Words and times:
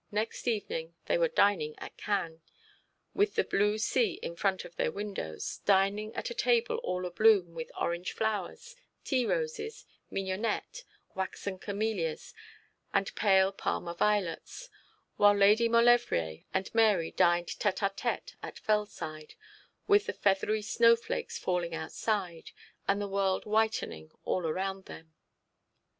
Next 0.11 0.47
evening 0.47 0.95
they 1.05 1.19
were 1.19 1.27
dining 1.27 1.77
at 1.77 1.95
Cannes, 1.95 2.41
with 3.13 3.35
the 3.35 3.43
blue 3.43 3.77
sea 3.77 4.13
in 4.23 4.35
front 4.35 4.65
of 4.65 4.75
their 4.75 4.91
windows, 4.91 5.59
dining 5.63 6.11
at 6.15 6.31
a 6.31 6.33
table 6.33 6.77
all 6.77 7.05
abloom 7.05 7.53
with 7.53 7.69
orange 7.79 8.11
flowers, 8.13 8.75
tea 9.03 9.27
roses, 9.27 9.85
mignonette, 10.09 10.83
waxen 11.13 11.59
camellias, 11.59 12.33
and 12.91 13.13
pale 13.13 13.51
Parma 13.51 13.93
violets, 13.93 14.71
while 15.17 15.35
Lady 15.37 15.69
Maulevrier 15.69 16.45
and 16.51 16.73
Mary 16.73 17.11
dined 17.11 17.49
tête 17.59 17.87
à 17.87 17.95
tête 17.95 18.33
at 18.41 18.57
Fellside, 18.57 19.35
with 19.85 20.07
the 20.07 20.13
feathery 20.13 20.63
snow 20.63 20.95
flakes 20.95 21.37
falling 21.37 21.75
outside, 21.75 22.49
and 22.87 22.99
the 22.99 23.07
world 23.07 23.45
whitening 23.45 24.09
all 24.23 24.47
around 24.47 24.85
them. 24.85 25.13